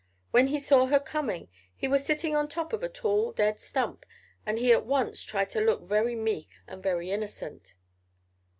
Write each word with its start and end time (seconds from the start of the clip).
When 0.31 0.47
he 0.47 0.59
saw 0.59 0.87
her 0.87 0.99
coming 0.99 1.47
he 1.75 1.87
was 1.87 2.03
sitting 2.03 2.35
on 2.35 2.47
top 2.47 2.73
of 2.73 2.81
a 2.81 2.89
tall 2.89 3.31
dead 3.33 3.59
stump 3.59 4.03
and 4.47 4.57
he 4.57 4.71
at 4.71 4.83
once 4.83 5.21
tried 5.21 5.51
to 5.51 5.61
look 5.61 5.83
very 5.83 6.15
meek 6.15 6.49
and 6.65 6.81
very 6.81 7.11
innocent. 7.11 7.75